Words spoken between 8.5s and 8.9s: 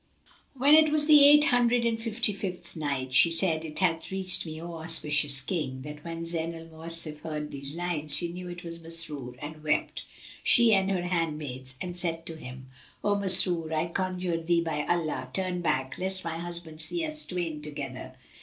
it was